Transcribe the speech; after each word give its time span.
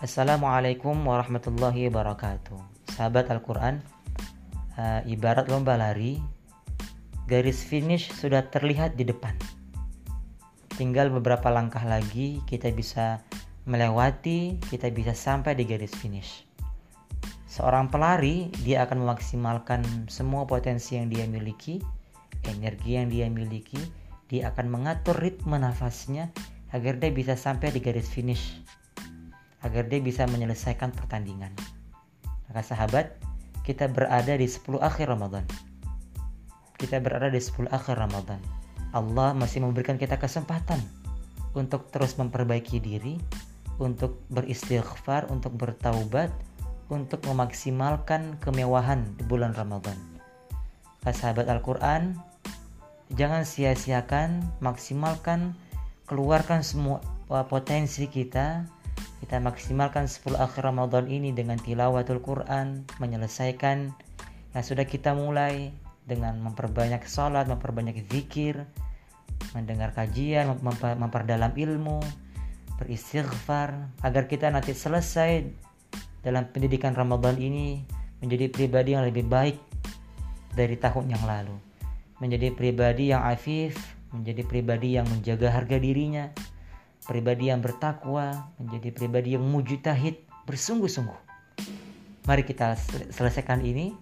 Assalamualaikum 0.00 0.96
warahmatullahi 1.04 1.92
wabarakatuh. 1.92 2.56
Sahabat 2.96 3.28
Al-Quran, 3.28 3.84
uh, 4.80 5.04
ibarat 5.04 5.52
lomba 5.52 5.76
lari, 5.76 6.16
garis 7.28 7.60
finish 7.60 8.08
sudah 8.08 8.48
terlihat 8.48 8.96
di 8.96 9.04
depan. 9.04 9.36
Tinggal 10.72 11.12
beberapa 11.12 11.52
langkah 11.52 11.84
lagi 11.84 12.40
kita 12.48 12.72
bisa 12.72 13.20
melewati, 13.68 14.56
kita 14.72 14.88
bisa 14.88 15.12
sampai 15.12 15.52
di 15.52 15.68
garis 15.68 15.92
finish. 15.92 16.48
Seorang 17.44 17.92
pelari, 17.92 18.48
dia 18.64 18.88
akan 18.88 19.04
memaksimalkan 19.04 20.08
semua 20.08 20.48
potensi 20.48 20.96
yang 20.96 21.12
dia 21.12 21.28
miliki, 21.28 21.76
energi 22.48 22.96
yang 22.96 23.12
dia 23.12 23.28
miliki, 23.28 23.76
dia 24.32 24.48
akan 24.48 24.80
mengatur 24.80 25.20
ritme 25.20 25.60
nafasnya 25.60 26.32
agar 26.72 26.96
dia 26.96 27.12
bisa 27.12 27.36
sampai 27.36 27.68
di 27.68 27.84
garis 27.84 28.08
finish 28.08 28.64
agar 29.60 29.88
dia 29.88 30.00
bisa 30.00 30.24
menyelesaikan 30.28 30.92
pertandingan. 30.92 31.52
Maka 32.48 32.62
sahabat, 32.64 33.16
kita 33.62 33.86
berada 33.86 34.34
di 34.34 34.48
10 34.48 34.80
akhir 34.80 35.06
Ramadan. 35.06 35.44
Kita 36.80 36.96
berada 36.98 37.28
di 37.28 37.38
10 37.38 37.68
akhir 37.68 38.00
Ramadan. 38.00 38.40
Allah 38.90 39.36
masih 39.36 39.62
memberikan 39.62 40.00
kita 40.00 40.18
kesempatan 40.18 40.80
untuk 41.54 41.86
terus 41.94 42.18
memperbaiki 42.18 42.82
diri, 42.82 43.20
untuk 43.78 44.24
beristighfar, 44.32 45.30
untuk 45.30 45.54
bertaubat, 45.54 46.32
untuk 46.90 47.22
memaksimalkan 47.28 48.40
kemewahan 48.42 49.06
di 49.14 49.22
bulan 49.28 49.54
Ramadan. 49.54 49.94
Maka 51.00 51.14
sahabat 51.14 51.46
Al-Quran, 51.46 52.18
jangan 53.14 53.46
sia-siakan, 53.46 54.42
maksimalkan, 54.58 55.54
keluarkan 56.10 56.66
semua 56.66 56.98
potensi 57.46 58.10
kita 58.10 58.66
kita 59.20 59.36
maksimalkan 59.36 60.08
10 60.08 60.40
akhir 60.40 60.64
Ramadan 60.64 61.04
ini 61.06 61.30
dengan 61.36 61.60
tilawatul 61.60 62.24
Quran, 62.24 62.88
menyelesaikan 62.98 63.92
yang 64.56 64.64
sudah 64.64 64.88
kita 64.88 65.12
mulai 65.12 65.70
dengan 66.08 66.40
memperbanyak 66.40 67.04
sholat, 67.04 67.46
memperbanyak 67.46 68.00
zikir, 68.08 68.64
mendengar 69.52 69.92
kajian, 69.92 70.58
memperdalam 70.98 71.52
ilmu, 71.52 72.00
beristighfar, 72.80 73.92
agar 74.00 74.24
kita 74.24 74.48
nanti 74.48 74.72
selesai 74.72 75.44
dalam 76.24 76.48
pendidikan 76.48 76.96
Ramadan 76.96 77.36
ini 77.36 77.84
menjadi 78.24 78.48
pribadi 78.48 78.96
yang 78.96 79.04
lebih 79.04 79.28
baik 79.28 79.56
dari 80.56 80.80
tahun 80.80 81.12
yang 81.12 81.24
lalu. 81.28 81.56
Menjadi 82.20 82.52
pribadi 82.52 83.12
yang 83.12 83.24
afif, 83.24 83.76
menjadi 84.12 84.42
pribadi 84.44 84.96
yang 84.96 85.06
menjaga 85.08 85.48
harga 85.52 85.76
dirinya, 85.80 86.28
pribadi 87.04 87.48
yang 87.48 87.64
bertakwa, 87.64 88.50
menjadi 88.60 88.88
pribadi 88.92 89.34
yang 89.36 89.44
mujtahid 89.44 90.20
bersungguh-sungguh. 90.44 91.20
Mari 92.28 92.42
kita 92.44 92.76
selesaikan 93.10 93.64
ini, 93.64 93.96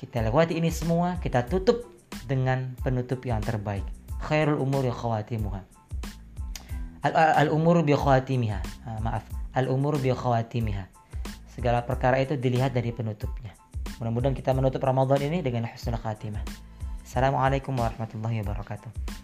kita 0.00 0.24
lewati 0.24 0.56
ini 0.56 0.72
semua, 0.72 1.20
kita 1.20 1.46
tutup 1.46 1.92
dengan 2.26 2.74
penutup 2.80 3.22
yang 3.22 3.38
terbaik. 3.44 3.84
Khairul 4.22 4.58
umur 4.58 4.86
ya 4.86 4.94
khawatimuha. 4.94 5.60
Al-umur 7.38 7.82
bi 7.82 7.98
khawatimiha. 7.98 8.60
Ah, 8.86 8.98
maaf, 9.02 9.26
al-umur 9.58 9.98
bi 9.98 10.14
khawatimiha. 10.14 10.86
Segala 11.50 11.82
perkara 11.82 12.22
itu 12.22 12.38
dilihat 12.38 12.72
dari 12.72 12.94
penutupnya. 12.94 13.52
Mudah-mudahan 13.98 14.34
kita 14.34 14.54
menutup 14.56 14.82
Ramadan 14.82 15.20
ini 15.20 15.42
dengan 15.44 15.68
husnul 15.68 15.98
khatimah. 15.98 16.42
Assalamualaikum 17.02 17.76
warahmatullahi 17.76 18.40
wabarakatuh. 18.40 19.21